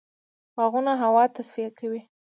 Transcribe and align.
باغونه 0.55 0.91
هوا 1.03 1.23
تصفیه 1.35 1.69
کوي. 1.79 2.01